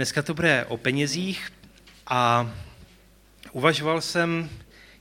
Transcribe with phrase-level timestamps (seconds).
[0.00, 1.52] Dneska to bude o penězích
[2.06, 2.50] a
[3.52, 4.50] uvažoval jsem,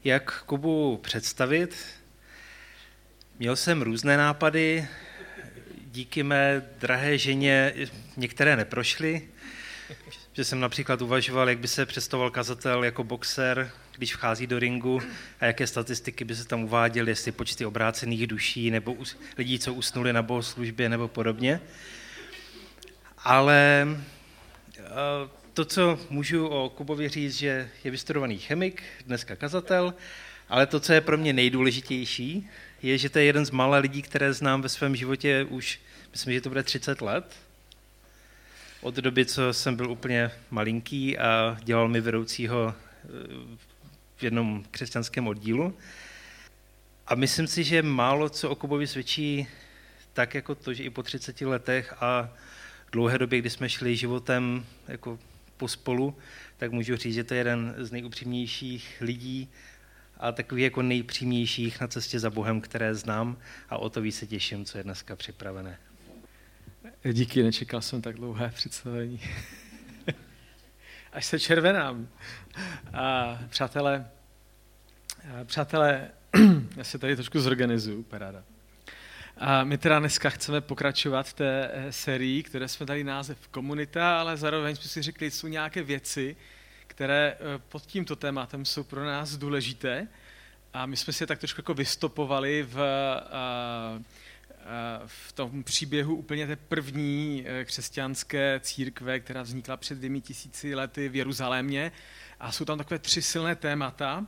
[0.03, 1.75] jak Kubu představit.
[3.39, 4.87] Měl jsem různé nápady,
[5.91, 7.73] díky mé drahé ženě
[8.17, 9.29] některé neprošly,
[10.33, 15.01] že jsem například uvažoval, jak by se představoval kazatel jako boxer, když vchází do ringu
[15.39, 18.97] a jaké statistiky by se tam uváděly, jestli počty obrácených duší nebo
[19.37, 21.59] lidí, co usnuli na bohoslužbě nebo podobně.
[23.17, 23.87] Ale
[25.53, 29.93] to, co můžu o Kubovi říct, že je vystudovaný chemik, dneska kazatel,
[30.49, 32.49] ale to, co je pro mě nejdůležitější,
[32.81, 35.79] je, že to je jeden z mála lidí, které znám ve svém životě už,
[36.11, 37.35] myslím, že to bude 30 let.
[38.81, 43.07] Od doby, co jsem byl úplně malinký a dělal mi vedoucího eh,
[44.17, 45.77] v jednom křesťanském oddílu.
[47.07, 49.47] A myslím si, že málo co o Kubovi svědčí
[50.13, 52.29] tak jako to, že i po 30 letech a
[52.91, 55.19] dlouhé době, kdy jsme šli životem jako
[55.57, 56.15] pospolu,
[56.57, 59.49] tak můžu říct, že to je jeden z nejupřímnějších lidí
[60.17, 63.37] a takových jako nejpřímějších na cestě za Bohem, které znám
[63.69, 65.79] a o to víc se těším, co je dneska připravené.
[67.13, 69.19] Díky, nečekal jsem tak dlouhé představení.
[71.13, 72.07] Až se červenám.
[72.93, 74.09] A přátelé,
[75.41, 76.11] a přátelé,
[76.77, 78.43] já se tady trošku zorganizuju, paráda.
[79.41, 84.19] A my teda dneska chceme pokračovat v té eh, sérii, které jsme dali název Komunita,
[84.19, 86.35] ale zároveň jsme si řekli, jsou nějaké věci,
[86.87, 90.07] které eh, pod tímto tématem jsou pro nás důležité.
[90.73, 93.99] A my jsme si je tak trošku jako vystopovali v, eh,
[95.05, 101.15] v tom příběhu úplně té první křesťanské církve, která vznikla před dvěmi tisíci lety v
[101.15, 101.91] Jeruzalémě.
[102.39, 104.25] A jsou tam takové tři silné témata.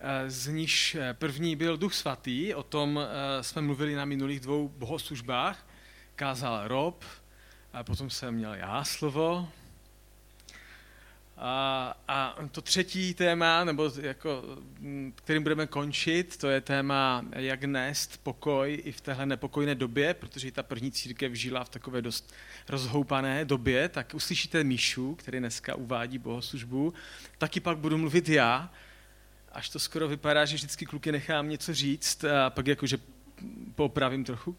[0.00, 4.40] Eh, z níž eh, první byl Duch Svatý, o tom eh, jsme mluvili na minulých
[4.40, 5.66] dvou bohoslužbách,
[6.16, 7.04] kázal Rob,
[7.72, 9.48] a potom jsem měl já slovo.
[11.36, 14.42] A, a to třetí téma, nebo jako,
[14.78, 20.14] mm, kterým budeme končit, to je téma, jak nést pokoj i v téhle nepokojné době,
[20.14, 22.34] protože ta první církev žila v takové dost
[22.68, 26.94] rozhoupané době, tak uslyšíte Míšu, který dneska uvádí bohoslužbu,
[27.38, 28.70] taky pak budu mluvit já,
[29.52, 32.98] až to skoro vypadá, že vždycky kluky nechám něco říct a pak jakože
[33.74, 34.56] popravím trochu.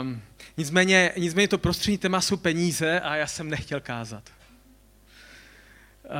[0.00, 0.22] Um,
[0.56, 4.30] nicméně, nicméně to prostřední téma jsou peníze a já jsem nechtěl kázat.
[6.04, 6.10] Uh,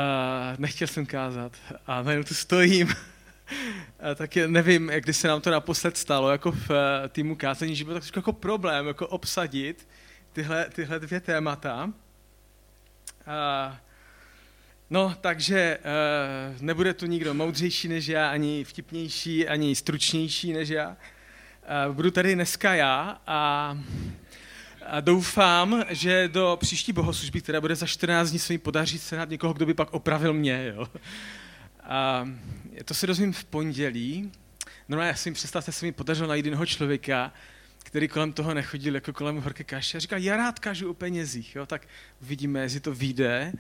[0.59, 1.53] nechtěl jsem kázat
[1.87, 2.89] a najednou tu stojím.
[4.01, 6.77] a tak nevím, když se nám to naposled stalo, jako v uh,
[7.09, 9.89] týmu kázání, že byl tak jako problém, jako obsadit
[10.33, 11.85] tyhle, tyhle dvě témata.
[11.85, 11.93] Uh,
[14.91, 20.89] No, takže uh, nebude tu nikdo moudřejší než já, ani vtipnější, ani stručnější než já.
[20.89, 23.79] Uh, budu tady dneska já a,
[24.87, 29.29] a doufám, že do příští bohoslužby, která bude za 14 dní, se mi podaří sehnat
[29.29, 30.73] někoho, kdo by pak opravil mě.
[30.77, 30.89] Jo.
[31.83, 32.29] A
[32.85, 34.33] to se dozvím v pondělí.
[34.89, 37.33] No, já si mi představte, se mi podařilo najít jednoho člověka,
[37.85, 41.57] který kolem toho nechodil jako kolem horké kaše a říkal, já rád kažu o penězích,
[41.57, 41.89] jo, tak
[42.23, 43.53] uvidíme, jestli to vyjde.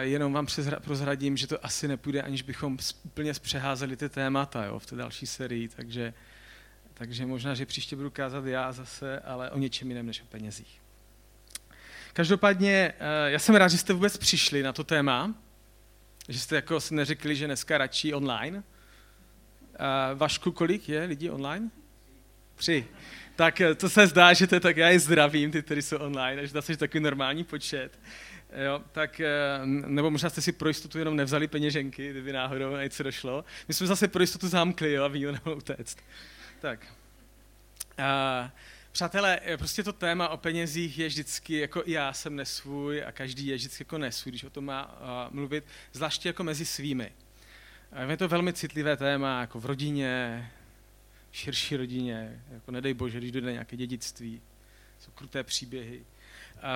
[0.00, 0.46] Jenom vám
[0.80, 5.26] prozradím, že to asi nepůjde, aniž bychom úplně zpřeházeli ty témata jo, v té další
[5.26, 6.14] sérii, takže,
[6.94, 10.80] takže možná, že příště budu kázat já zase, ale o něčem jiném než o penězích.
[12.12, 15.34] Každopádně, eh, já jsem rád, že jste vůbec přišli na to téma,
[16.28, 18.62] že jste jako si neřekli, že dneska radši online.
[20.14, 21.70] Vašku, kolik je lidí online?
[22.54, 22.86] Tři.
[23.36, 25.96] Tak eh, to se zdá, že to je tak, já je zdravím, ty, kteří jsou
[25.96, 27.98] online, že to je takový normální počet.
[28.54, 29.26] Jo, tak, eh,
[29.66, 33.44] nebo možná jste si pro jistotu jenom nevzali peněženky, kdyby náhodou na něco došlo.
[33.68, 35.98] My jsme zase pro jistotu zamkli, jo, a nikdo utéct.
[36.60, 36.86] Tak.
[37.98, 38.50] A,
[38.92, 43.46] přátelé, eh, prostě to téma o penězích je vždycky, jako já jsem nesvůj a každý
[43.46, 47.12] je vždycky jako nesvůj, když o tom má a, mluvit, zvláště jako mezi svými.
[47.92, 50.50] A je to velmi citlivé téma, jako v rodině,
[51.30, 54.42] v širší rodině, jako nedej bože, když dojde nějaké dědictví,
[54.98, 56.04] jsou kruté příběhy.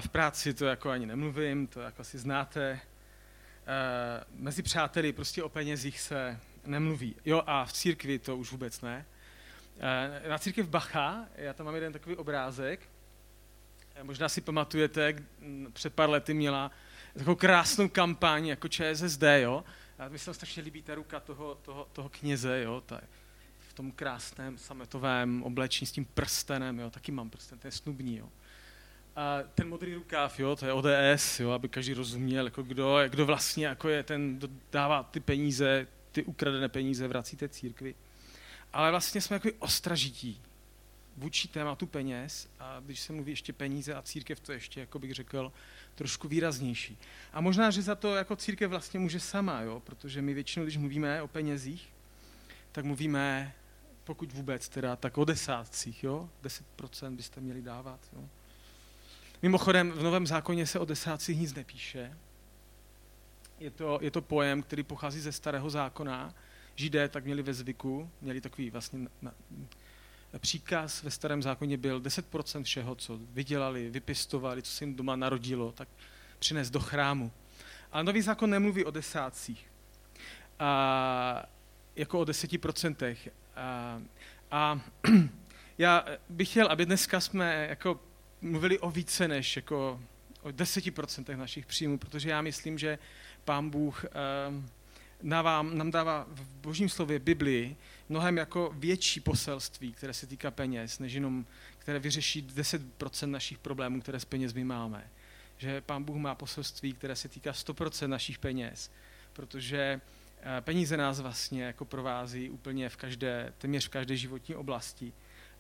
[0.00, 2.80] V práci to jako ani nemluvím, to jako asi znáte.
[4.30, 7.16] Mezi přáteli prostě o penězích se nemluví.
[7.24, 9.06] Jo a v církvi to už vůbec ne.
[10.28, 12.80] Na církev Bacha, já tam mám jeden takový obrázek,
[14.02, 15.14] možná si pamatujete,
[15.72, 16.70] před pár lety měla
[17.14, 19.64] takovou krásnou kampaň jako ČSSD, jo.
[19.98, 23.00] A mi se strašně líbí ta ruka toho, toho, toho kněze, jo, ta,
[23.58, 28.28] v tom krásném sametovém oblečení s tím prstenem, jo, taky mám prsten, je snubní, jo.
[29.18, 33.26] A ten modrý rukáv, jo, to je ODS, jo, aby každý rozuměl, jako kdo, kdo
[33.26, 37.94] vlastně jako je ten, kdo dává ty peníze, ty ukradené peníze, vrací té církvi.
[38.72, 40.40] Ale vlastně jsme jako ostražití
[41.16, 45.14] vůči tématu peněz a když se mluví ještě peníze a církev, to ještě, jako bych
[45.14, 45.52] řekl,
[45.94, 46.98] trošku výraznější.
[47.32, 49.80] A možná, že za to jako církev vlastně může sama, jo?
[49.80, 51.88] protože my většinou, když mluvíme o penězích,
[52.72, 53.54] tak mluvíme,
[54.04, 56.30] pokud vůbec, teda tak o desátcích, jo?
[56.42, 58.00] 10% byste měli dávat.
[58.12, 58.28] Jo?
[59.42, 62.16] Mimochodem, v Novém zákoně se o desátcích nic nepíše.
[63.60, 66.34] Je to, je to pojem, který pochází ze starého zákona.
[66.74, 69.32] Židé tak měli ve zvyku, měli takový vlastně na, na,
[70.38, 75.72] příkaz ve starém zákoně byl 10% všeho, co vydělali, vypistovali, co se jim doma narodilo,
[75.72, 75.88] tak
[76.38, 77.32] přines do chrámu.
[77.92, 79.70] Ale nový zákon nemluví o desátcích,
[80.58, 81.42] a,
[81.96, 82.60] jako o deseti
[83.56, 84.00] A,
[84.50, 84.80] a
[85.78, 88.00] já bych chtěl, aby dneska jsme jako
[88.40, 90.00] mluvili o více než jako
[90.42, 90.92] o deseti
[91.36, 92.98] našich příjmů, protože já myslím, že
[93.44, 94.04] pán Bůh
[94.48, 94.68] um,
[95.22, 97.76] dává, nám dává v božím slově Biblii
[98.08, 101.46] mnohem jako větší poselství, které se týká peněz, než jenom,
[101.78, 105.10] které vyřeší 10% našich problémů, které s penězmi máme.
[105.58, 108.90] Že pán Bůh má poselství, které se týká 100% našich peněz,
[109.32, 110.00] protože
[110.40, 115.12] eh, peníze nás vlastně jako provází úplně v každé, téměř v každé životní oblasti.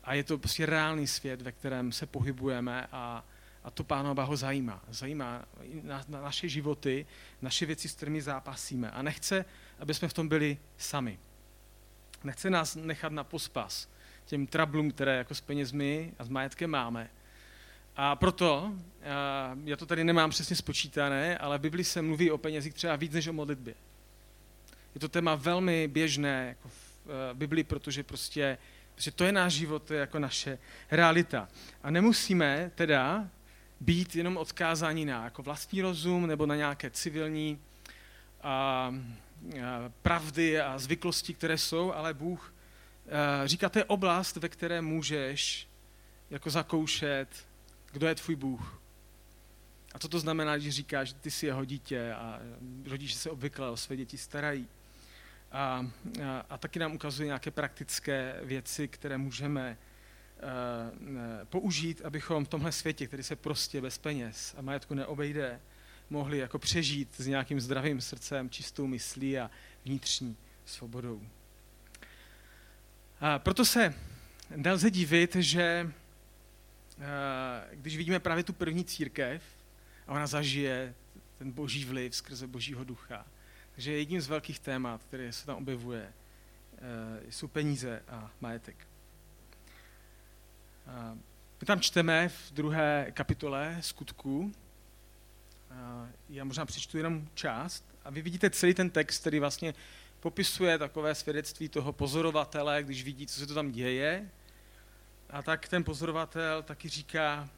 [0.04, 3.24] A je to prostě reálný svět, ve kterém se pohybujeme a,
[3.64, 4.82] a to Pána ho zajímá.
[4.88, 5.44] Zajímá
[5.82, 7.06] na, na naše životy,
[7.42, 8.90] naše věci, s kterými zápasíme.
[8.90, 9.44] A nechce,
[9.78, 11.18] aby jsme v tom byli sami.
[12.24, 13.88] Nechce nás nechat na pospas
[14.24, 17.10] těm trablům, které jako s penězmi a s majetkem máme.
[17.96, 18.72] A proto,
[19.64, 23.12] já to tady nemám přesně spočítané, ale v Bibli se mluví o penězích třeba víc
[23.12, 23.74] než o modlitbě.
[24.94, 28.58] Je to téma velmi běžné jako v eh, Bibli, protože prostě,
[28.98, 30.58] protože to je náš život, to je jako naše
[30.90, 31.48] realita.
[31.82, 33.28] A nemusíme teda
[33.80, 37.58] být jenom odkázáni na jako vlastní rozum nebo na nějaké civilní
[38.42, 38.92] a, a,
[40.02, 42.54] pravdy a zvyklosti, které jsou, ale Bůh
[43.42, 45.68] a, říká, to je oblast, ve které můžeš
[46.30, 47.28] jako zakoušet,
[47.92, 48.82] kdo je tvůj Bůh.
[49.94, 52.40] A co to znamená, když říkáš, že ty jsi jeho dítě a
[52.86, 54.68] rodiče se obvykle o své děti starají.
[55.52, 55.86] A,
[56.24, 59.78] a, a taky nám ukazuje nějaké praktické věci, které můžeme
[60.40, 65.60] Eh, použít, abychom v tomhle světě, který se prostě bez peněz a majetku neobejde,
[66.10, 69.50] mohli jako přežít s nějakým zdravým srdcem, čistou myslí a
[69.84, 71.22] vnitřní svobodou.
[73.20, 73.94] A proto se
[74.56, 75.92] nelze divit, že
[76.98, 77.04] eh,
[77.72, 79.42] když vidíme právě tu první církev
[80.06, 80.94] a ona zažije
[81.38, 83.26] ten boží vliv skrze božího ducha,
[83.78, 88.86] takže jedním z velkých témat, které se tam objevuje, eh, jsou peníze a majetek.
[91.60, 94.52] My tam čteme v druhé kapitole skutků,
[96.28, 99.74] já možná přečtu jenom část, a vy vidíte celý ten text, který vlastně
[100.20, 104.30] popisuje takové svědectví toho pozorovatele, když vidí, co se to tam děje.
[105.30, 107.48] A tak ten pozorovatel taky říká,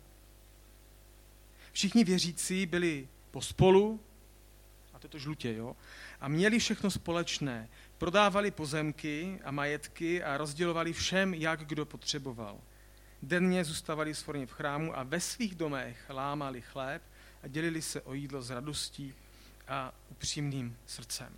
[1.73, 4.01] všichni věřící byli pospolu,
[4.93, 5.77] a to je to žlutě, jo,
[6.21, 7.69] a měli všechno společné.
[7.99, 12.59] Prodávali pozemky a majetky a rozdělovali všem, jak kdo potřeboval.
[13.23, 17.03] Denně zůstávali svorně v chrámu a ve svých domech lámali chléb
[17.43, 19.15] a dělili se o jídlo s radostí
[19.69, 21.33] a upřímným srdcem.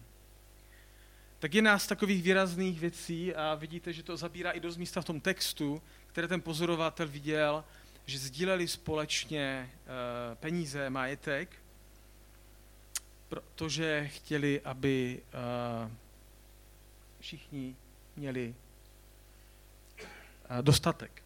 [1.38, 5.04] Tak je nás takových výrazných věcí a vidíte, že to zabírá i dost místa v
[5.04, 7.64] tom textu, které ten pozorovatel viděl,
[8.06, 11.61] že sdíleli společně eh, peníze, majetek,
[13.32, 15.90] protože chtěli, aby eh,
[17.20, 17.76] všichni
[18.16, 18.54] měli
[19.64, 21.22] eh, dostatek.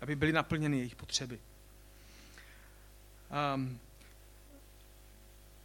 [0.00, 1.38] aby byly naplněny jejich potřeby.
[3.54, 3.80] Um,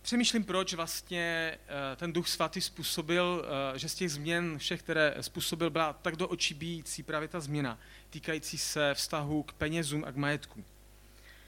[0.02, 5.70] přemýšlím, proč vlastně uh, ten duch svatý způsobil, že z těch změn všech, které způsobil,
[5.70, 10.16] byla tak do očí bíjící právě ta změna, týkající se vztahu k penězům a k
[10.16, 10.64] majetku.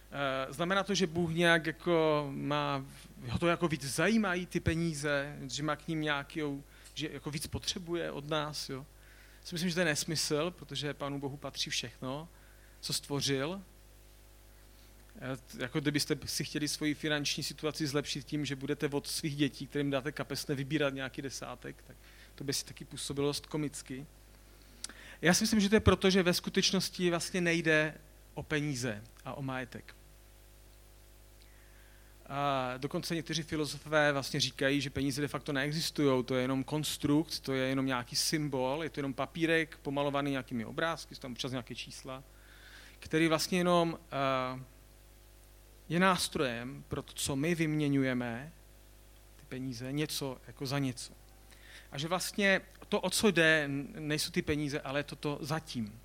[0.09, 2.85] Uh, znamená to, že Bůh nějak jako má,
[3.29, 6.63] ho to jako víc zajímají ty peníze, že má k ním nějakou,
[6.93, 8.85] že jako víc potřebuje od nás, jo.
[9.43, 12.29] Si myslím, že to je nesmysl, protože Pánu Bohu patří všechno
[12.81, 13.61] co stvořil.
[15.57, 19.89] Jako kdybyste si chtěli svoji finanční situaci zlepšit tím, že budete od svých dětí, kterým
[19.89, 21.95] dáte kapesne, vybírat nějaký desátek, tak
[22.35, 24.05] to by si taky působilo dost komicky.
[25.21, 27.93] Já si myslím, že to je proto, že ve skutečnosti vlastně nejde
[28.33, 29.95] o peníze a o majetek.
[32.77, 37.53] Dokonce někteří filozofové vlastně říkají, že peníze de facto neexistují, to je jenom konstrukt, to
[37.53, 41.75] je jenom nějaký symbol, je to jenom papírek pomalovaný nějakými obrázky, jsou tam občas nějaké
[41.75, 42.23] čísla
[42.99, 44.61] který vlastně jenom uh,
[45.89, 48.51] je nástrojem pro to, co my vyměňujeme,
[49.35, 51.13] ty peníze, něco jako za něco.
[51.91, 53.63] A že vlastně to, o co jde,
[53.99, 55.99] nejsou ty peníze, ale je to to zatím.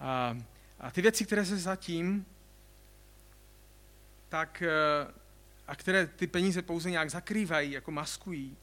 [0.00, 0.36] A,
[0.80, 2.26] a ty věci, které se zatím,
[4.32, 5.12] tak, eh,
[5.66, 8.56] a které ty peníze pouze nějak zakrývají, jako maskují,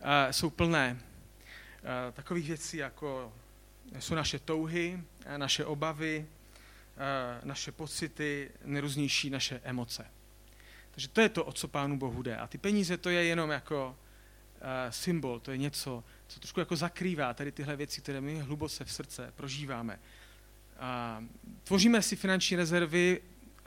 [0.00, 3.32] eh, jsou plné eh, takových věcí, jako
[3.98, 5.02] jsou naše touhy,
[5.36, 6.26] naše obavy,
[7.44, 10.06] naše pocity, nejrůznější naše emoce.
[10.90, 12.36] Takže to je to, o co Pánu Bohu jde.
[12.36, 13.96] A ty peníze, to je jenom jako
[14.90, 18.92] symbol, to je něco, co trošku jako zakrývá tady tyhle věci, které my hluboce v
[18.92, 19.98] srdce prožíváme.
[20.78, 21.24] A
[21.64, 23.20] tvoříme si finanční rezervy,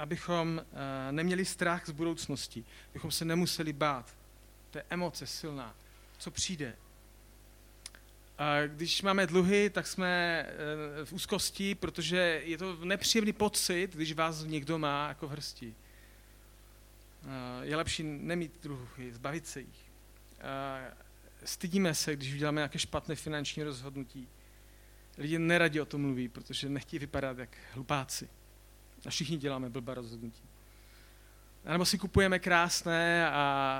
[0.03, 4.15] abychom eh, neměli strach z budoucnosti, abychom se nemuseli bát.
[4.71, 5.75] To je emoce silná.
[6.17, 6.75] Co přijde?
[8.67, 14.43] Když máme dluhy, tak jsme eh, v úzkosti, protože je to nepříjemný pocit, když vás
[14.43, 15.75] někdo má jako v hrsti.
[17.23, 19.93] Eh, je lepší nemít dluhy, zbavit se jich.
[21.43, 24.27] Stydíme se, když uděláme nějaké špatné finanční rozhodnutí
[25.17, 28.29] Lidi neradi o tom mluví, protože nechtějí vypadat jak hlupáci.
[29.05, 30.43] A všichni děláme blbá rozhodnutí.
[31.65, 33.31] A nebo si kupujeme krásné a,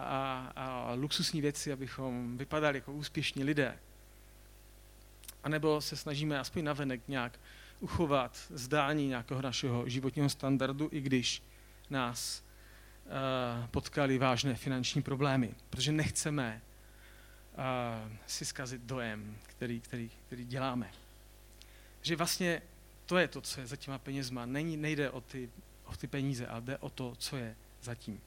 [0.08, 3.80] a, a luxusní věci, abychom vypadali jako úspěšní lidé.
[5.44, 7.40] A nebo se snažíme aspoň navenek nějak
[7.80, 11.44] uchovat zdání nějakého našeho životního standardu, i když
[11.90, 12.44] nás
[13.06, 15.54] uh, potkali vážné finanční problémy.
[15.70, 16.62] Protože nechceme
[17.52, 20.92] uh, si zkazit dojem, který, který, který děláme
[22.04, 22.62] že vlastně
[23.06, 24.46] to je to, co je za těma penězma.
[24.46, 25.50] Není, nejde o ty,
[25.86, 28.22] o ty peníze, ale jde o to, co je zatím.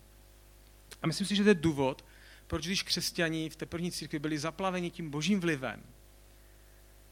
[1.02, 2.04] A myslím si, že to je důvod,
[2.46, 5.82] proč když křesťani v té první církvi byli zaplaveni tím božím vlivem,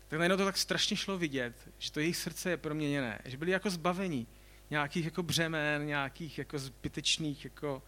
[0.09, 3.51] tak najednou to tak strašně šlo vidět, že to jejich srdce je proměněné, že byli
[3.51, 4.27] jako zbavení
[4.71, 7.83] nějakých jako břemen, nějakých jako zbytečných jako,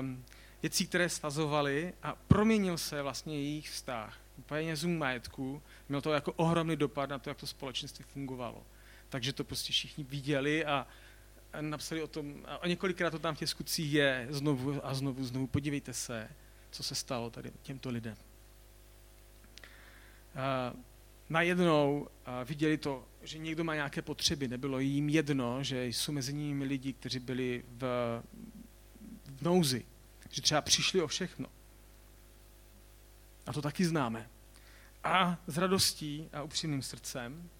[0.00, 0.24] um,
[0.62, 6.76] věcí, které stazovaly a proměnil se vlastně jejich vztah penězům majetku, mělo to jako ohromný
[6.76, 8.66] dopad na to, jak to společenství fungovalo.
[9.12, 10.86] Takže to prostě všichni viděli a
[11.60, 15.46] napsali o tom, a několikrát to tam v těch skutcích je, znovu a znovu, znovu,
[15.46, 16.28] podívejte se,
[16.70, 18.16] co se stalo tady těmto lidem.
[20.34, 20.72] A
[21.28, 22.08] najednou
[22.44, 26.92] viděli to, že někdo má nějaké potřeby, nebylo jim jedno, že jsou mezi nimi lidi,
[26.92, 27.82] kteří byli v,
[29.36, 29.84] v nouzi,
[30.30, 31.46] že třeba přišli o všechno.
[33.46, 34.28] A to taky známe.
[35.04, 37.50] A s radostí a upřímným srdcem,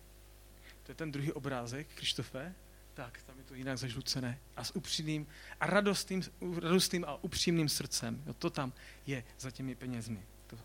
[0.83, 2.55] to je ten druhý obrázek, Krištofe,
[2.95, 4.39] tak, tam je to jinak zažlucené.
[4.57, 5.27] A s upřímným
[5.61, 6.23] a radostným,
[6.61, 8.23] radostným a upřímným srdcem.
[8.27, 8.73] Jo, to tam
[9.07, 10.27] je za těmi penězmi.
[10.47, 10.59] To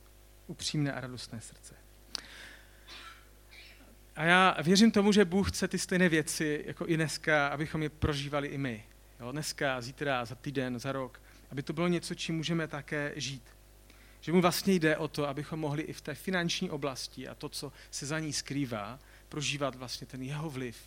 [0.47, 1.75] upřímné a radostné srdce.
[4.15, 7.89] A já věřím tomu, že Bůh chce ty stejné věci, jako i dneska, abychom je
[7.89, 8.85] prožívali i my.
[9.19, 11.21] Jo, dneska, zítra, za týden, za rok.
[11.51, 13.43] Aby to bylo něco, čím můžeme také žít.
[14.21, 17.49] Že mu vlastně jde o to, abychom mohli i v té finanční oblasti a to,
[17.49, 20.77] co se za ní skrývá, prožívat vlastně ten jeho vliv.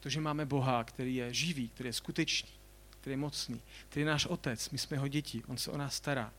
[0.00, 2.50] To, že máme Boha, který je živý, který je skutečný,
[2.90, 5.94] který je mocný, který je náš otec, my jsme jeho děti, on se o nás
[5.94, 6.32] stará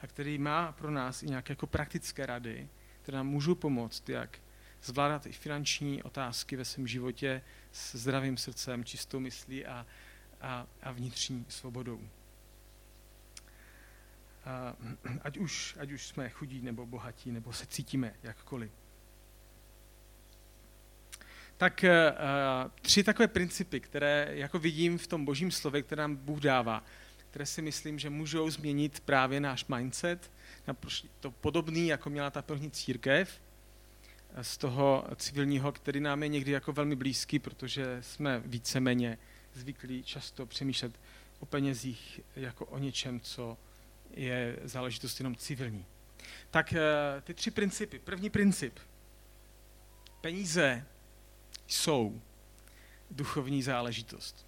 [0.00, 2.68] a který má pro nás i nějaké jako praktické rady,
[3.02, 4.38] které nám můžou pomoct, jak
[4.82, 9.86] zvládat i finanční otázky ve svém životě s zdravým srdcem, čistou myslí a,
[10.40, 12.00] a, a vnitřní svobodou
[15.22, 18.70] ať už, ať už jsme chudí nebo bohatí, nebo se cítíme jakkoliv.
[21.62, 22.14] Tak eh,
[22.82, 26.84] tři takové principy, které jako vidím v tom božím slově, které nám Bůh dává,
[27.30, 30.30] které si myslím, že můžou změnit právě náš mindset,
[31.20, 33.40] to podobný, jako měla ta první církev,
[34.34, 39.18] eh, z toho civilního, který nám je někdy jako velmi blízký, protože jsme víceméně
[39.54, 40.92] zvyklí často přemýšlet
[41.40, 43.58] o penězích jako o něčem, co
[44.10, 45.86] je záležitost jenom civilní.
[46.50, 46.80] Tak eh,
[47.24, 47.98] ty tři principy.
[47.98, 48.78] První princip.
[50.20, 50.84] Peníze
[51.66, 52.22] jsou
[53.10, 54.46] duchovní záležitost.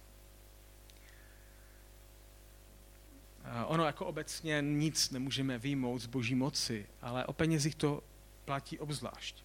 [3.65, 8.03] Ono jako obecně nic nemůžeme vyjmout z boží moci, ale o penězích to
[8.45, 9.43] platí obzvlášť.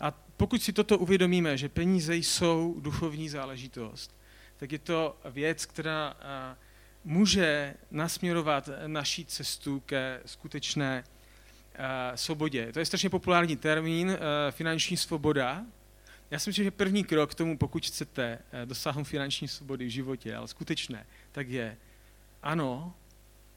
[0.00, 4.16] A pokud si toto uvědomíme, že peníze jsou duchovní záležitost,
[4.56, 6.16] tak je to věc, která
[7.04, 11.04] může nasměrovat naší cestu ke skutečné
[12.14, 12.72] svobodě.
[12.72, 14.18] To je strašně populární termín,
[14.50, 15.66] finanční svoboda.
[16.34, 19.90] Já si myslím, že první krok k tomu, pokud chcete uh, dosáhnout finanční svobody v
[19.90, 21.76] životě, ale skutečné, tak je
[22.42, 22.94] ano,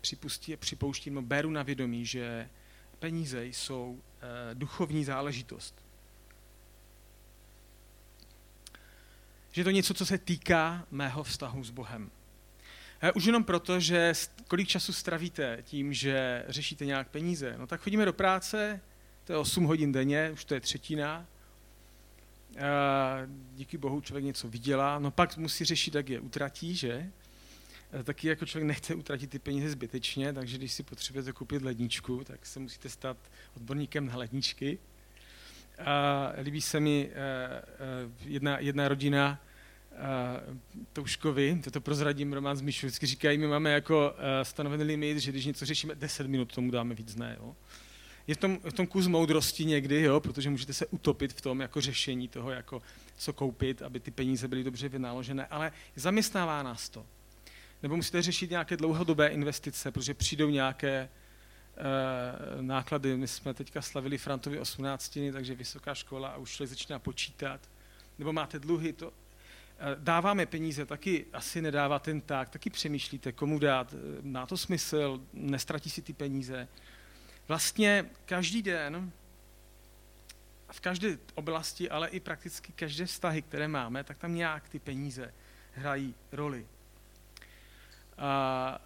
[0.01, 2.49] připustí, připouštím, no, beru na vědomí, že
[2.99, 3.99] peníze jsou uh,
[4.53, 5.75] duchovní záležitost.
[9.51, 12.11] Že je to něco, co se týká mého vztahu s Bohem.
[13.01, 14.13] Eh, už jenom proto, že
[14.47, 17.55] kolik času stravíte tím, že řešíte nějak peníze.
[17.57, 18.81] No tak chodíme do práce,
[19.23, 21.25] to je 8 hodin denně, už to je třetina.
[23.55, 27.11] Díky bohu člověk něco vydělá, no pak musí řešit, jak je utratí, že?
[28.03, 32.45] Taky jako člověk nechce utratit ty peníze zbytečně, takže když si potřebujete koupit ledničku, tak
[32.45, 33.17] se musíte stát
[33.55, 34.79] odborníkem na ledničky.
[35.85, 37.11] A líbí se mi
[38.25, 39.41] jedna, jedna rodina,
[40.93, 45.45] Touškovi, to prozradím, Roman z Myšu, vždycky říkají, my máme jako stanovený limit, že když
[45.45, 47.37] něco řešíme 10 minut, tomu dáme víc ne.
[47.39, 47.55] Jo?
[48.27, 50.19] Je v tom, v tom kus moudrosti někdy, jo?
[50.19, 52.81] protože můžete se utopit v tom jako řešení toho, jako
[53.17, 57.05] co koupit, aby ty peníze byly dobře vynaložené, ale zaměstnává nás to.
[57.83, 61.09] Nebo musíte řešit nějaké dlouhodobé investice, protože přijdou nějaké e,
[62.61, 63.17] náklady.
[63.17, 67.61] My jsme teďka slavili Frantovi 18, takže vysoká škola a už člověk začíná počítat.
[68.19, 69.13] Nebo máte dluhy, to,
[69.79, 75.21] Eh, dáváme peníze, taky asi nedává ten tak, taky přemýšlíte, komu dát, má to smysl,
[75.33, 76.67] nestratí si ty peníze.
[77.47, 79.11] Vlastně každý den,
[80.71, 85.33] v každé oblasti, ale i prakticky každé vztahy, které máme, tak tam nějak ty peníze
[85.73, 86.67] hrají roli.
[88.17, 88.81] A,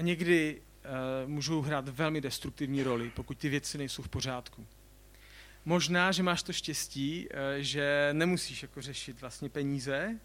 [0.00, 0.62] někdy
[1.24, 4.66] uh, můžou hrát velmi destruktivní roli, pokud ty věci nejsou v pořádku.
[5.64, 7.28] Možná, že máš to štěstí,
[7.58, 10.18] že nemusíš jako řešit vlastně peníze,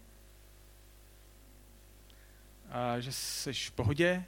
[2.70, 4.24] a že jsi v pohodě,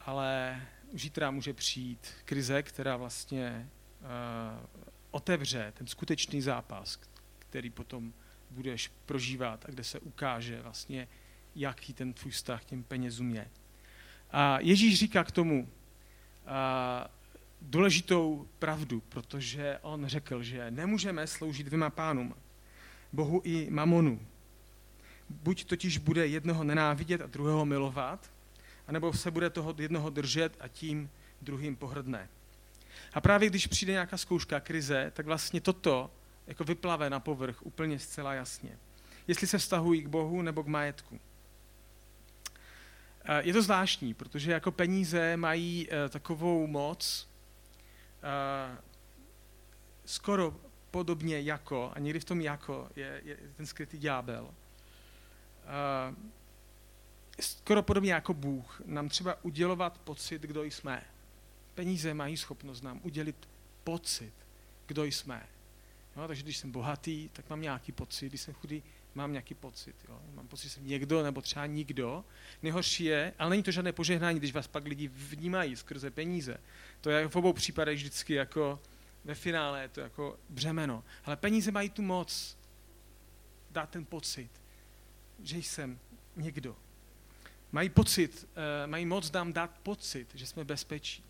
[0.00, 0.60] ale
[0.94, 4.66] zítra může přijít krize, která vlastně uh,
[5.10, 6.98] otevře ten skutečný zápas,
[7.38, 8.12] který potom
[8.50, 11.08] budeš prožívat a kde se ukáže vlastně,
[11.54, 13.50] jaký ten tvůj vztah k těm penězům je.
[14.30, 15.68] A Ježíš říká k tomu uh,
[17.62, 22.34] důležitou pravdu, protože on řekl, že nemůžeme sloužit dvěma pánům,
[23.12, 24.26] Bohu i mamonu,
[25.30, 28.30] buď totiž bude jednoho nenávidět a druhého milovat,
[28.88, 31.10] anebo se bude toho jednoho držet a tím
[31.42, 32.28] druhým pohrdne.
[33.14, 36.10] A právě když přijde nějaká zkouška, krize, tak vlastně toto
[36.46, 38.78] jako vyplave na povrch úplně zcela jasně.
[39.26, 41.20] Jestli se vztahují k Bohu nebo k majetku.
[43.40, 47.28] Je to zvláštní, protože jako peníze mají eh, takovou moc,
[48.22, 48.78] eh,
[50.04, 50.56] skoro
[50.90, 54.54] podobně jako, a někdy v tom jako je, je ten skrytý ďábel,
[57.40, 61.04] skoro podobně jako Bůh, nám třeba udělovat pocit, kdo jsme.
[61.74, 63.48] Peníze mají schopnost nám udělit
[63.84, 64.32] pocit,
[64.86, 65.46] kdo jsme.
[66.16, 68.82] Jo, takže když jsem bohatý, tak mám nějaký pocit, když jsem chudý,
[69.14, 69.96] mám nějaký pocit.
[70.08, 70.20] Jo.
[70.34, 72.24] Mám pocit, že jsem někdo nebo třeba nikdo.
[72.62, 76.56] Nejhorší je, ale není to žádné požehnání, když vás pak lidi vnímají skrze peníze.
[77.00, 78.80] To je v obou případech vždycky jako
[79.24, 81.04] ve finále je to jako břemeno.
[81.24, 82.58] Ale peníze mají tu moc
[83.70, 84.50] dát ten pocit
[85.42, 85.98] že jsem
[86.36, 86.76] někdo.
[87.72, 91.24] Mají pocit, eh, mají moc nám dát pocit, že jsme bezpečí.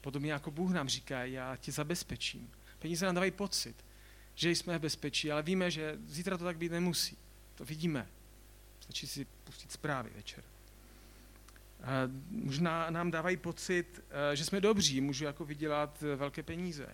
[0.00, 2.50] Podobně jako Bůh nám říká, já tě zabezpečím.
[2.78, 3.84] Peníze nám dávají pocit,
[4.34, 7.18] že jsme v bezpečí, ale víme, že zítra to tak být nemusí.
[7.54, 8.06] To vidíme.
[8.80, 10.44] Stačí si pustit zprávy večer.
[12.30, 16.88] Možná nám dávají pocit, eh, že jsme dobří, můžu jako vydělat eh, velké peníze.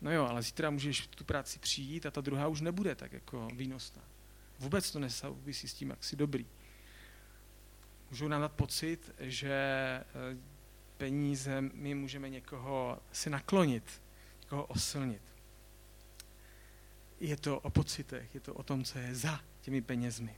[0.00, 3.48] No jo, ale zítra můžeš tu práci přijít a ta druhá už nebude tak jako
[3.54, 4.02] výnosná.
[4.58, 6.46] Vůbec to nesouvisí s tím, jak jsi dobrý.
[8.10, 10.04] Můžou nám dát pocit, že eh,
[10.96, 14.02] peníze my můžeme někoho si naklonit,
[14.42, 15.22] někoho osilnit.
[17.20, 20.36] Je to o pocitech, je to o tom, co je za těmi penězmi.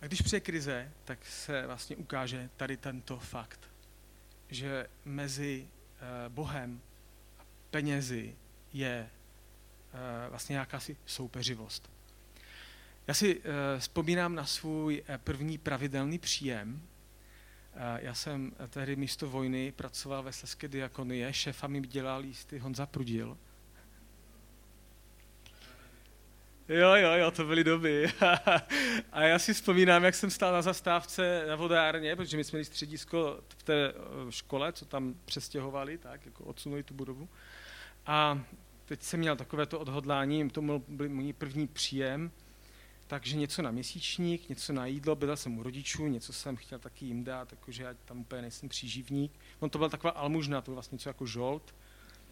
[0.00, 3.70] A když přijde krize, tak se vlastně ukáže tady tento fakt,
[4.48, 6.80] že mezi eh, Bohem
[7.38, 8.36] a penězi
[8.72, 9.10] je
[9.94, 11.90] Eh, vlastně jakási soupeřivost.
[13.06, 16.82] Já si eh, vzpomínám na svůj eh, první pravidelný příjem.
[17.96, 23.38] Já jsem tehdy místo vojny pracoval ve Sleské diakonie, šéfa mi dělal lísty Honza Prudil.
[26.68, 28.12] Jo, jo, jo, to byly doby.
[29.12, 32.64] a já si vzpomínám, jak jsem stál na zastávce na vodárně, protože my jsme měli
[32.64, 33.94] středisko v té
[34.30, 37.28] škole, co tam přestěhovali, tak, jako odsunuli tu budovu.
[38.06, 38.42] A
[38.84, 42.30] teď jsem měl takovéto odhodlání, to byl můj první příjem,
[43.06, 47.04] takže něco na měsíčník, něco na jídlo, bydlel jsem u rodičů, něco jsem chtěl taky
[47.04, 49.32] jim dát, jakože já tam úplně nejsem příživník.
[49.60, 51.74] On to byla taková almužna, to bylo vlastně něco jako žolt.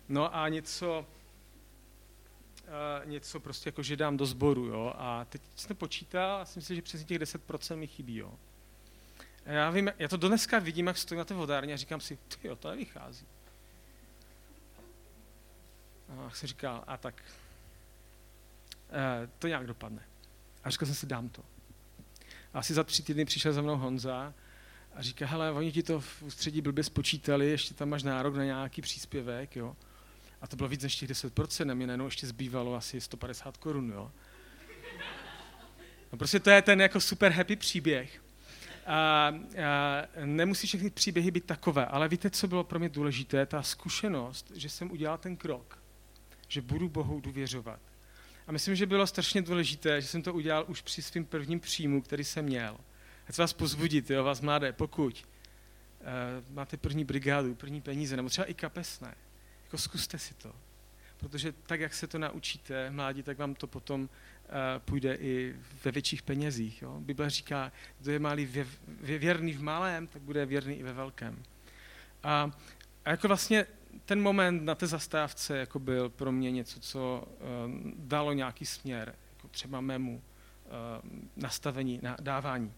[0.08, 1.06] No a něco,
[2.62, 4.94] uh, něco prostě jako, že dám do sboru, jo.
[4.96, 8.34] A teď jsem počítal a si, že přesně těch 10% mi chybí, jo.
[9.46, 12.18] A já vím, já to dneska vidím, jak stojím na té vodárně a říkám si,
[12.44, 13.26] jo, to nevychází.
[16.08, 17.22] A jsem říkal, a tak
[18.90, 20.11] eh, to nějak dopadne.
[20.64, 21.42] A říkal jsem si, dám to.
[22.54, 24.34] A asi za tři týdny přišel za mnou Honza
[24.94, 28.44] a říká, hele, oni ti to v ústředí blbě spočítali, ještě tam máš nárok na
[28.44, 29.76] nějaký příspěvek, jo.
[30.40, 33.90] A to bylo víc než těch 10%, a mě najednou ještě zbývalo asi 150 korun,
[33.90, 34.12] jo.
[36.12, 38.22] No prostě to je ten jako super happy příběh.
[38.86, 39.32] A, a
[40.24, 43.46] nemusí všechny příběhy být takové, ale víte, co bylo pro mě důležité?
[43.46, 45.78] Ta zkušenost, že jsem udělal ten krok,
[46.48, 47.80] že budu Bohu důvěřovat.
[48.46, 52.02] A myslím, že bylo strašně důležité, že jsem to udělal už při svým prvním příjmu,
[52.02, 52.78] který jsem měl.
[53.24, 55.26] Chci vás pozbudit, jo, vás mladé, pokud
[56.00, 59.14] uh, máte první brigádu, první peníze, nebo třeba i kapesné,
[59.64, 60.54] jako zkuste si to.
[61.16, 64.08] Protože tak, jak se to naučíte mládí, tak vám to potom uh,
[64.78, 66.82] půjde i ve větších penězích.
[66.82, 66.96] Jo?
[67.00, 70.92] Bible říká, kdo je malý vě, vě, věrný v malém, tak bude věrný i ve
[70.92, 71.42] velkém.
[72.22, 72.50] A,
[73.04, 73.66] a jako vlastně
[74.04, 77.36] ten moment na té zastávce jako byl pro mě něco, co uh,
[77.96, 80.22] dalo nějaký směr, jako třeba mému
[80.64, 80.70] uh,
[81.36, 82.66] nastavení, na dávání.
[82.66, 82.72] Uh,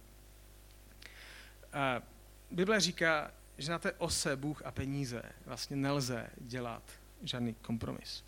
[2.51, 6.83] Bible říká, že na té ose Bůh a peníze vlastně nelze dělat
[7.23, 8.25] žádný kompromis.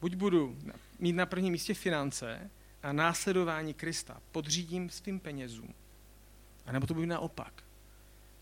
[0.00, 0.58] Buď budu
[0.98, 2.50] mít na prvním místě finance
[2.82, 5.74] a následování Krista podřídím svým penězům,
[6.66, 7.64] anebo to bude naopak,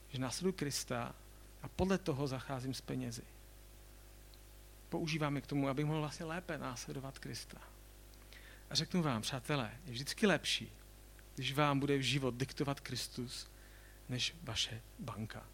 [0.08, 1.14] že následuji Krista
[1.62, 3.22] a podle toho zacházím s penězi.
[4.88, 7.58] Používáme k tomu, abych mohl vlastně lépe následovat Krista.
[8.70, 10.72] A řeknu vám, přátelé, je vždycky lepší,
[11.34, 13.50] když vám bude v život diktovat Kristus,
[14.08, 15.40] než vaše banka.
[15.40, 15.46] Uh,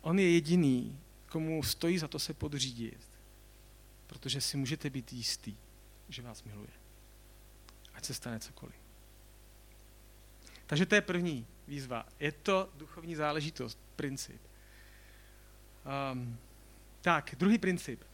[0.00, 3.10] on je jediný, komu stojí za to se podřídit,
[4.06, 5.56] protože si můžete být jistý,
[6.08, 6.72] že vás miluje.
[7.94, 8.74] Ať se stane cokoliv.
[10.66, 12.06] Takže to je první výzva.
[12.20, 14.40] Je to duchovní záležitost, princip.
[16.12, 16.38] Um,
[17.04, 18.04] tak, druhý princip.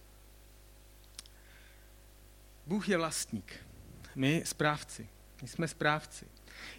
[2.67, 3.67] Bůh je vlastník.
[4.15, 5.09] My správci.
[5.43, 6.27] My jsme správci.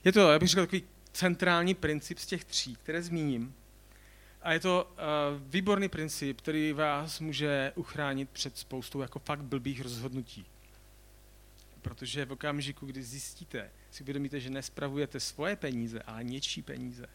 [0.03, 3.55] Je to, já bych řekl, takový centrální princip z těch tří, které zmíním.
[4.41, 9.81] A je to uh, výborný princip, který vás může uchránit před spoustou jako fakt blbých
[9.81, 10.45] rozhodnutí.
[11.81, 17.07] Protože v okamžiku, kdy zjistíte, si uvědomíte, že nespravujete svoje peníze, ale něčí peníze,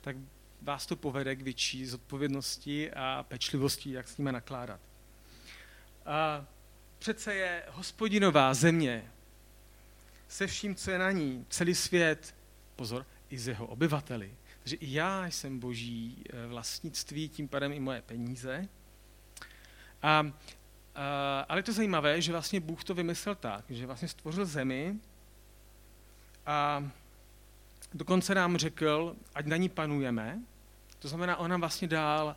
[0.00, 0.16] tak
[0.62, 4.80] vás to povede k větší zodpovědnosti a pečlivosti, jak s nimi nakládat.
[6.06, 6.46] A
[6.98, 9.04] přece je hospodinová země
[10.28, 12.34] se vším, co je na ní, celý svět,
[12.76, 14.34] pozor, i z jeho obyvateli.
[14.58, 18.68] Takže i já jsem boží eh, vlastnictví, tím pádem i moje peníze.
[20.02, 20.32] A,
[20.94, 24.96] a, ale je to zajímavé, že vlastně Bůh to vymyslel tak, že vlastně stvořil zemi
[26.46, 26.90] a
[27.94, 30.42] dokonce nám řekl, ať na ní panujeme.
[31.02, 32.36] To znamená, on nám vlastně dál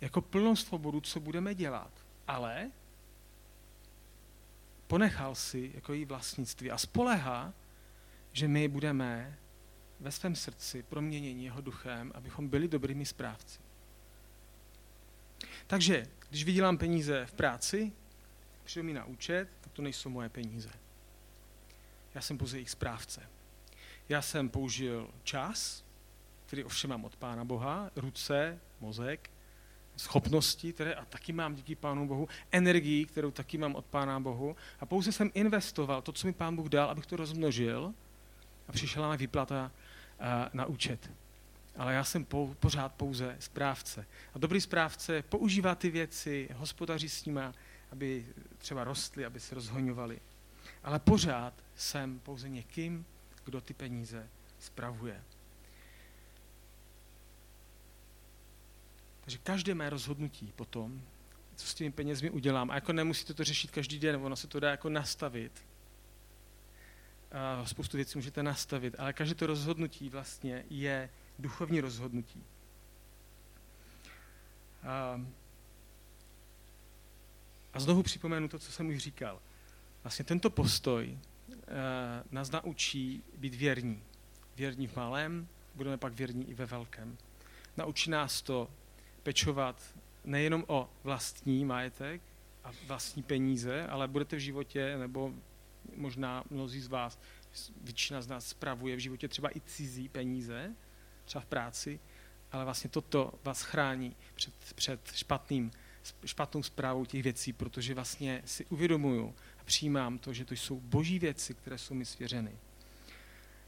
[0.00, 1.90] jako plnou svobodu, co budeme dělat.
[2.26, 2.70] Ale
[4.86, 7.52] ponechal si jako její vlastnictví a spolehá,
[8.32, 9.38] že my budeme
[10.00, 13.60] ve svém srdci proměnění jeho duchem, abychom byli dobrými správci.
[15.66, 17.92] Takže, když vydělám peníze v práci,
[18.64, 20.70] přijdu mi na účet, tak to nejsou moje peníze.
[22.14, 23.28] Já jsem pouze jejich správce.
[24.08, 25.84] Já jsem použil čas,
[26.54, 29.30] který ovšem mám od Pána Boha, ruce, mozek,
[29.96, 34.56] schopnosti, které a taky mám díky Pánu Bohu, energii, kterou taky mám od Pána Bohu
[34.80, 37.94] a pouze jsem investoval to, co mi Pán Bůh dal, abych to rozmnožil
[38.68, 39.72] a přišla mi výplata
[40.52, 41.10] na účet.
[41.76, 44.06] Ale já jsem pou, pořád pouze správce.
[44.34, 47.40] A dobrý správce používá ty věci, hospodaří s nimi,
[47.92, 48.26] aby
[48.58, 50.20] třeba rostly, aby se rozhoňovaly.
[50.84, 53.06] Ale pořád jsem pouze někým,
[53.44, 55.22] kdo ty peníze spravuje.
[59.24, 61.02] Takže každé mé rozhodnutí potom,
[61.56, 64.60] co s těmi penězmi udělám, a jako nemusíte to řešit každý den, ono se to
[64.60, 65.64] dá jako nastavit,
[67.64, 72.44] spoustu věcí můžete nastavit, ale každé to rozhodnutí vlastně je duchovní rozhodnutí.
[74.82, 75.20] A,
[77.72, 79.40] a znovu připomenu to, co jsem už říkal.
[80.02, 81.56] Vlastně tento postoj uh,
[82.30, 84.02] nás naučí být věrní.
[84.56, 87.18] Věrní v malém, budeme pak věrní i ve velkém.
[87.76, 88.70] Naučí nás to
[89.24, 89.82] pečovat
[90.24, 92.22] nejenom o vlastní majetek
[92.64, 95.32] a vlastní peníze, ale budete v životě, nebo
[95.96, 97.18] možná mnozí z vás,
[97.82, 100.74] většina z nás spravuje v životě třeba i cizí peníze,
[101.24, 102.00] třeba v práci,
[102.52, 105.70] ale vlastně toto vás chrání před, před špatným,
[106.24, 111.18] špatnou zprávou těch věcí, protože vlastně si uvědomuju a přijímám to, že to jsou boží
[111.18, 112.58] věci, které jsou mi svěřeny.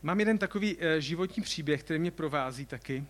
[0.03, 3.05] Mám jeden takový e, životní příběh, který mě provází taky,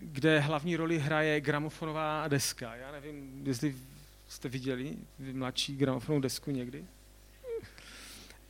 [0.00, 2.74] kde hlavní roli hraje gramofonová deska.
[2.74, 3.76] Já nevím, jestli
[4.28, 4.96] jste viděli
[5.32, 6.84] mladší gramofonovou desku někdy.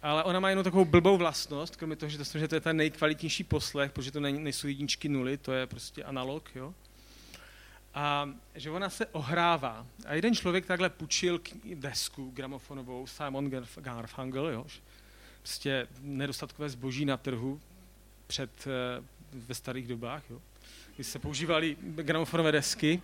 [0.03, 2.77] ale ona má jenom takovou blbou vlastnost, kromě toho, že to, že to je ten
[2.77, 6.74] nejkvalitnější poslech, protože to nejsou jedničky nuly, to je prostě analog, jo.
[7.94, 9.87] A že ona se ohrává.
[10.07, 11.40] A jeden člověk takhle půjčil
[11.74, 14.66] desku gramofonovou, Simon Garfunkel, jo,
[15.38, 17.61] prostě nedostatkové zboží na trhu
[18.27, 20.40] před, eh, ve starých dobách, jo,
[20.94, 23.02] kdy se používaly gramofonové desky.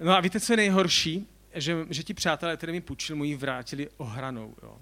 [0.00, 1.28] No a víte, co je nejhorší?
[1.54, 4.54] Že, že ti přátelé, které mi půjčil, mu ji vrátili ohranou.
[4.62, 4.78] Jo.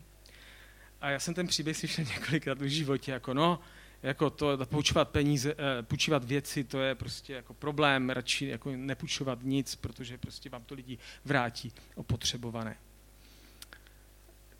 [1.00, 3.60] A já jsem ten příběh slyšel několikrát v životě, jako no,
[4.02, 9.38] jako to, půjčovat peníze, eh, půjčovat věci, to je prostě jako problém, radši jako nepůjčovat
[9.42, 12.76] nic, protože prostě vám to lidi vrátí opotřebované.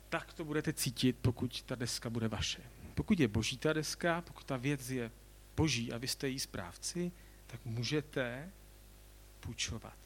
[0.09, 2.61] Tak to budete cítit, pokud ta deska bude vaše.
[2.93, 5.11] Pokud je boží ta deska, pokud ta věc je
[5.57, 7.11] boží a vy jste jí správci,
[7.47, 8.51] tak můžete
[9.39, 9.97] půjčovat.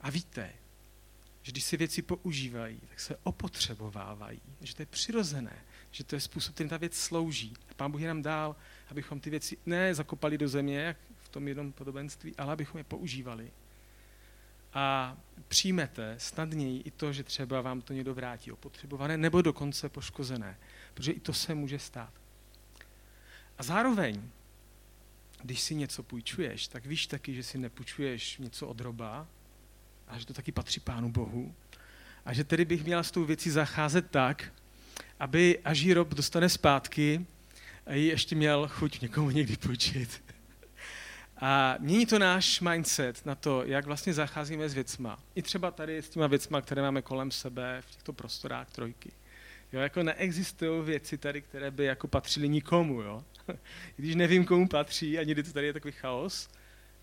[0.00, 0.52] A víte,
[1.42, 6.20] že když si věci používají, tak se opotřebovávají, že to je přirozené, že to je
[6.20, 7.54] způsob, který ta věc slouží.
[7.70, 8.56] A Pán Bůh je nám dál,
[8.88, 12.84] abychom ty věci ne zakopali do země, jak v tom jednom podobenství, ale abychom je
[12.84, 13.50] používali.
[14.74, 15.16] A
[15.48, 20.58] přijmete snadněji i to, že třeba vám to někdo vrátí opotřebované nebo dokonce poškozené,
[20.94, 22.12] protože i to se může stát.
[23.58, 24.30] A zároveň,
[25.44, 29.26] když si něco půjčuješ, tak víš taky, že si nepůjčuješ něco od roba,
[30.08, 31.54] a že to taky patří Pánu Bohu.
[32.24, 34.52] A že tedy bych měla s tou věcí zacházet tak,
[35.20, 37.26] aby až ji rob dostane zpátky,
[37.86, 40.24] a ji ještě měl chuť někomu někdy půjčit.
[41.36, 45.18] A mění to náš mindset na to, jak vlastně zacházíme s věcma.
[45.34, 49.12] I třeba tady s těma věcma, které máme kolem sebe v těchto prostorách trojky.
[49.74, 53.24] Jo, jako neexistují věci tady, které by jako patřily nikomu, jo.
[53.96, 56.48] Když nevím, komu patří, a někdy to tady je takový chaos,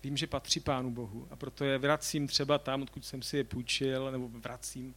[0.02, 3.44] vím, že patří Pánu Bohu a proto je vracím třeba tam, odkud jsem si je
[3.44, 4.94] půjčil, nebo vracím.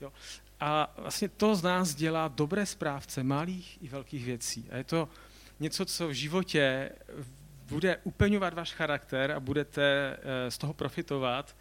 [0.00, 0.12] Jo.
[0.60, 4.68] A vlastně to z nás dělá dobré správce malých i velkých věcí.
[4.70, 5.08] A je to
[5.60, 6.92] něco, co v životě
[7.68, 11.56] bude upeňovat váš charakter a budete eh, z toho profitovat,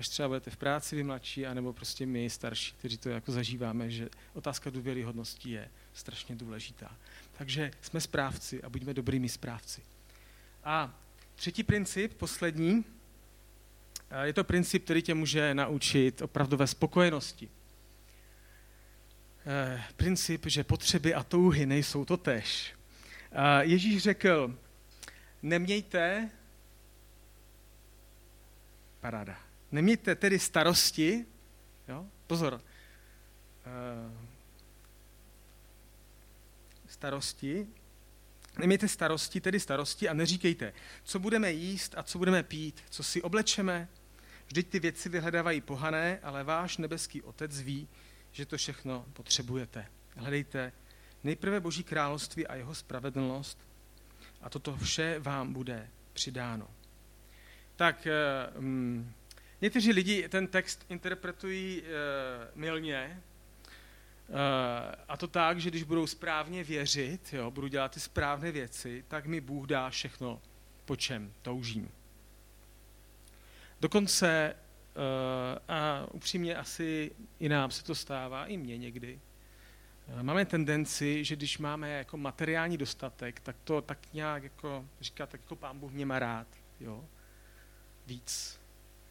[0.00, 3.90] až třeba budete v práci vy mladší, anebo prostě my starší, kteří to jako zažíváme,
[3.90, 6.96] že otázka důvěryhodnosti je strašně důležitá.
[7.38, 9.82] Takže jsme správci a buďme dobrými správci.
[10.64, 11.00] A
[11.40, 12.84] Třetí princip, poslední,
[14.22, 17.48] je to princip, který tě může naučit opravdové spokojenosti.
[19.46, 22.74] Eh, princip, že potřeby a touhy nejsou to tež.
[23.60, 24.58] Ježíš řekl,
[25.42, 26.30] nemějte,
[29.00, 29.38] paráda,
[29.72, 31.26] nemějte tedy starosti,
[31.88, 32.06] jo?
[32.26, 32.60] pozor,
[33.66, 34.16] eh,
[36.88, 37.66] starosti,
[38.58, 40.72] Nemějte starosti, tedy starosti a neříkejte,
[41.04, 43.88] co budeme jíst a co budeme pít, co si oblečeme.
[44.46, 47.88] Vždyť ty věci vyhledávají pohané, ale váš nebeský otec ví,
[48.32, 49.86] že to všechno potřebujete.
[50.16, 50.72] Hledejte
[51.24, 53.58] nejprve Boží království a jeho spravedlnost
[54.40, 56.68] a toto vše vám bude přidáno.
[57.76, 58.06] Tak
[58.58, 59.12] um,
[59.60, 61.86] někteří lidi ten text interpretují uh,
[62.54, 63.22] milně,
[64.30, 69.04] Eh, a to tak, že když budou správně věřit, jo, budu dělat ty správné věci,
[69.08, 70.42] tak mi Bůh dá všechno,
[70.84, 71.88] po čem toužím.
[73.80, 79.20] Dokonce, eh, a upřímně asi i nám se to stává, i mně někdy,
[80.08, 85.26] eh, máme tendenci, že když máme jako materiální dostatek, tak to tak nějak jako říká,
[85.26, 86.46] tak jako pán Bůh mě má rád,
[86.80, 87.04] jo.
[88.06, 88.59] Víc.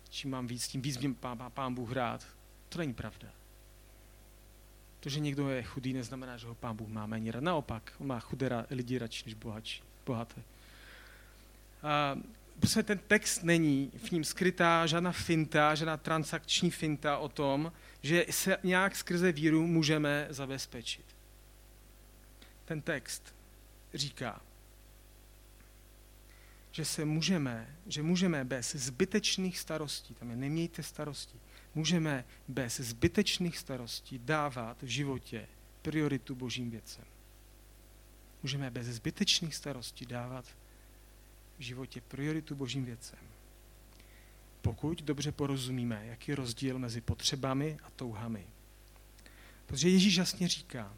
[0.10, 2.26] Čím mám víc, tím víc mě pán, pán Bůh rád.
[2.69, 3.28] To není pravda.
[5.00, 7.43] To, že někdo je chudý, neznamená, že ho pán Bůh má méně rád.
[7.43, 10.41] Naopak, on má chudé lidi radši než bohatší, bohaté.
[11.84, 12.17] A
[12.60, 18.26] prostě ten text není v ním skrytá žádná finta, žádná transakční finta o tom, že
[18.30, 21.06] se nějak skrze víru můžeme zabezpečit.
[22.65, 23.36] Ten text
[23.93, 24.41] říká,
[26.80, 31.38] že se můžeme, že můžeme bez zbytečných starostí, tam je nemějte starosti,
[31.76, 35.48] můžeme bez zbytečných starostí dávat v životě
[35.82, 37.06] prioritu božím věcem.
[38.44, 40.46] Můžeme bez zbytečných starostí dávat
[41.58, 43.20] v životě prioritu božím věcem.
[44.62, 48.48] Pokud dobře porozumíme, jaký je rozdíl mezi potřebami a touhami.
[49.65, 50.94] Protože Ježíš jasně říká,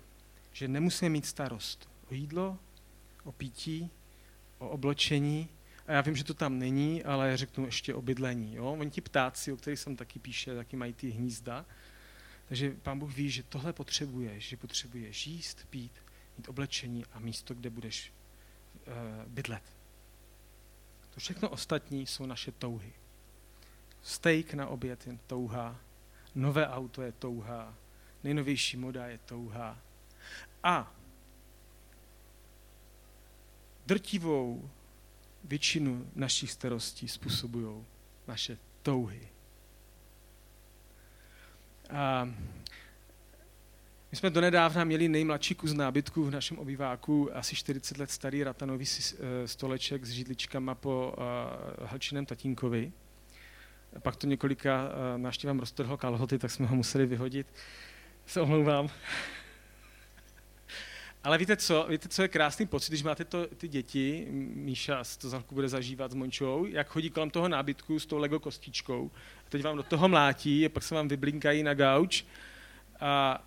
[0.53, 2.57] že nemusíme mít starost o jídlo,
[3.23, 3.89] o pití,
[4.57, 5.49] o oblečení,
[5.87, 8.55] a já vím, že to tam není, ale řeknu ještě o bydlení.
[8.55, 8.65] Jo?
[8.65, 11.65] Oni ti ptáci, o kterých jsem taky píše, taky mají ty hnízda.
[12.47, 15.91] Takže pán Bůh ví, že tohle potřebuješ, že potřebuješ jíst, pít,
[16.37, 18.13] mít oblečení a místo, kde budeš
[18.87, 18.93] uh,
[19.27, 19.63] bydlet.
[21.13, 22.93] To všechno ostatní jsou naše touhy.
[24.01, 25.79] Steak na oběd je touha,
[26.35, 27.75] nové auto je touha,
[28.23, 29.77] nejnovější moda je touha.
[30.63, 30.95] A
[33.85, 34.69] drtivou
[35.43, 37.85] většinu našich starostí způsobují
[38.27, 39.27] naše touhy.
[41.89, 42.29] A
[44.11, 48.85] my jsme donedávna měli nejmladší kus nábytku v našem obýváku, asi 40 let starý ratanový
[48.85, 52.91] eh, stoleček s židličkama po uh, hlčinem tatínkovi.
[53.99, 57.47] Pak to několika uh, návštěvám roztrhlo kalhoty, tak jsme ho museli vyhodit.
[58.25, 58.89] Se omlouvám.
[61.23, 65.29] Ale víte co, víte, co je krásný pocit, když máte to, ty děti, Míša to
[65.29, 69.11] za bude zažívat s Mončou, jak chodí kolem toho nábytku s tou Lego kostičkou,
[69.47, 72.25] a teď vám do toho mlátí, a pak se vám vyblinkají na gauč.
[72.99, 73.43] A,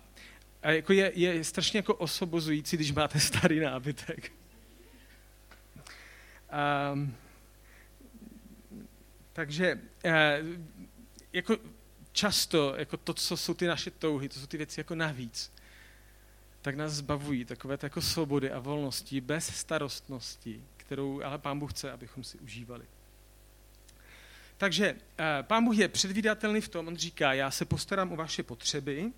[0.63, 4.31] a jako je, je strašně jako osobozující, když máte starý nábytek.
[6.49, 6.95] A,
[9.33, 10.39] takže eh,
[11.33, 11.57] jako
[12.11, 15.54] často jako to, co jsou ty naše touhy, to jsou ty věci jako navíc
[16.65, 21.91] tak nás zbavují takové jako svobody a volnosti bez starostnosti, kterou ale Pán Bůh chce,
[21.91, 22.85] abychom si užívali.
[24.57, 28.43] Takže eh, Pán Bůh je předvídatelný v tom, on říká, já se postarám o vaše
[28.43, 29.11] potřeby,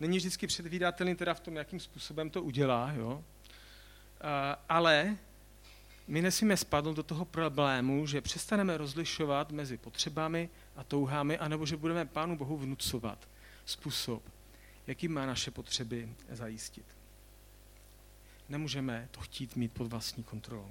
[0.00, 3.24] není vždycky předvídatelný teda v tom, jakým způsobem to udělá, jo?
[4.20, 5.16] Eh, ale
[6.08, 11.76] my nesmíme spadnout do toho problému, že přestaneme rozlišovat mezi potřebami a touhami, anebo že
[11.76, 13.28] budeme Pánu Bohu vnucovat
[13.64, 14.22] způsob,
[14.86, 16.84] jaký má naše potřeby zajistit.
[18.48, 20.70] Nemůžeme to chtít mít pod vlastní kontrolou.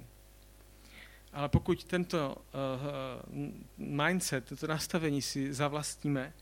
[1.32, 6.32] Ale pokud tento uh, mindset, toto nastavení si zavlastníme,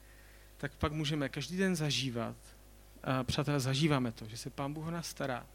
[0.56, 2.36] tak pak můžeme každý den zažívat,
[3.02, 5.46] a přátelé, zažíváme to, že se Pán Bůh nás stará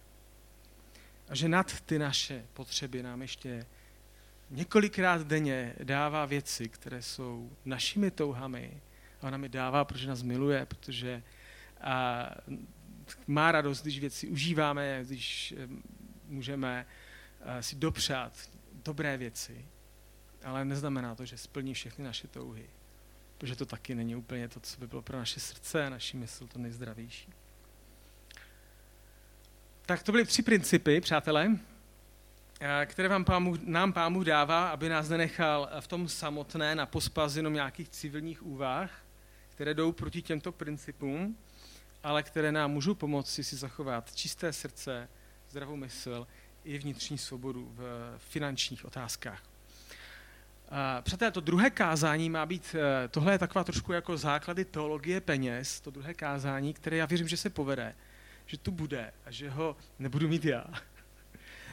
[1.30, 3.66] a že nad ty naše potřeby nám ještě
[4.50, 8.82] několikrát denně dává věci, které jsou našimi touhami
[9.22, 11.24] a ona mi dává, protože nás miluje, protože
[11.82, 12.26] a
[13.28, 15.54] má radost, když věci užíváme, když
[16.26, 16.86] můžeme
[17.42, 18.50] eh, si dopřát
[18.86, 19.66] dobré věci,
[20.44, 22.70] ale neznamená to, že splní všechny naše touhy.
[23.38, 26.48] Protože to taky není úplně to, co by bylo pro naše srdce a naši mysl
[26.48, 27.34] to nejzdravější.
[29.86, 31.60] Tak to byly tři principy, přátelé,
[32.60, 37.36] eh, které vám pámu, nám Pán dává, aby nás nenechal v tom samotné na pospas
[37.36, 38.92] jenom nějakých civilních úvah,
[39.50, 41.38] které jdou proti těmto principům,
[42.04, 45.10] ale které nám můžou pomoci si zachovat čisté srdce,
[45.50, 46.28] zdravou mysl
[46.64, 49.44] i vnitřní svobodu v finančních otázkách.
[51.02, 55.82] Přátelé, to druhé kázání má být, eh, tohle je taková trošku jako základy teologie peněz,
[55.82, 57.96] to druhé kázání, které já věřím, že se povede,
[58.46, 60.66] že tu bude a že ho nebudu mít já.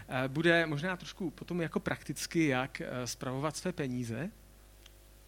[0.09, 4.31] Eh, bude možná trošku potom jako prakticky, jak spravovat eh, své peníze,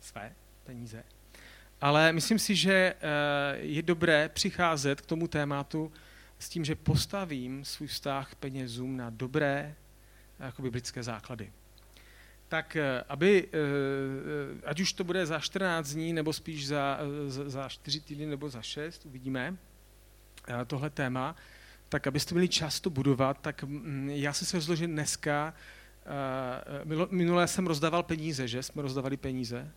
[0.00, 0.32] své
[0.64, 1.04] peníze,
[1.80, 5.92] ale myslím si, že eh, je dobré přicházet k tomu tématu
[6.38, 9.74] s tím, že postavím svůj vztah penězům na dobré
[10.38, 11.52] jako biblické základy.
[12.48, 17.68] Tak eh, aby, eh, ať už to bude za 14 dní, nebo spíš za, za
[17.68, 19.56] 4 týdny, nebo za 6, uvidíme
[20.66, 21.36] tohle téma,
[21.88, 25.54] tak abyste měli čas to budovat, tak mm, já jsem se rozhodl, že dneska,
[27.10, 28.62] minulé jsem rozdával peníze, že?
[28.62, 29.72] Jsme rozdávali peníze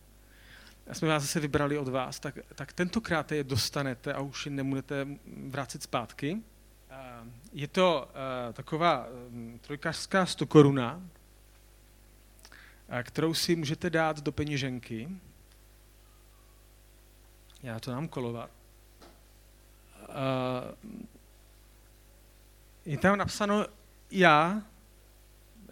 [0.90, 4.52] a jsme vás zase vybrali od vás, tak, tak tentokrát je dostanete a už je
[4.52, 5.06] nemůžete
[5.46, 6.42] vrátit zpátky.
[7.52, 11.02] Je to uh, taková um, trojkařská stokoruna,
[13.02, 15.08] kterou si můžete dát do peněženky.
[17.62, 18.50] Já to nám kolovat.
[22.84, 23.66] Je tam napsáno,
[24.10, 24.62] já,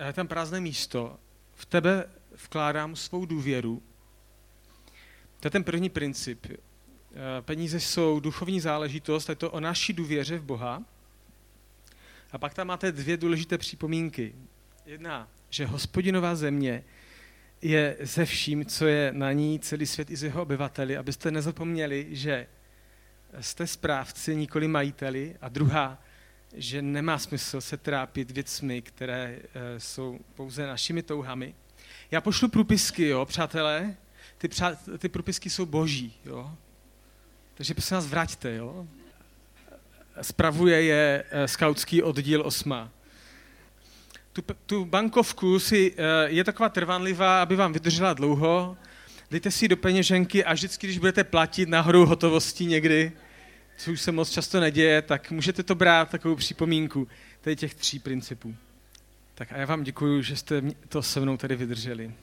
[0.07, 1.19] je tam prázdné místo,
[1.55, 2.11] v tebe
[2.45, 3.83] vkládám svou důvěru,
[5.41, 6.47] to je ten první princip.
[6.51, 10.83] Eh, peníze jsou duchovní záležitost, je to o naší důvěře v Boha.
[12.33, 14.35] A pak tam máte dvě důležité připomínky.
[14.87, 16.85] Jedna, že hospodinová země
[17.63, 22.07] je ze vším, co je na ní, celý svět i z jeho obyvateli, abyste nezapomněli,
[22.11, 22.47] že
[23.41, 25.37] jste správci, nikoli majiteli.
[25.41, 26.03] A druhá,
[26.55, 31.55] že nemá smysl se trápit věcmi, které eh, jsou pouze našimi touhami.
[32.11, 33.97] Já pošlu průpisky, jo, přátelé,
[34.41, 36.51] ty, přá, ty propisky jsou boží, jo.
[37.55, 38.87] Takže prosím nás vraťte, jo.
[40.23, 42.91] Spravuje je uh, skautský oddíl osma.
[44.33, 48.77] Tu, tu bankovku si, uh, je taková trvanlivá, aby vám vydržela dlouho.
[49.31, 53.13] Dejte si do peněženky a vždycky, když budete platit nahoru hotovosti někdy,
[53.77, 57.09] co už se moc často neděje, tak můžete to brát takovou připomínku
[57.41, 58.57] tady těch tří principů.
[59.35, 62.15] Tak a já vám děkuji, že jste to se mnou tady vydrželi.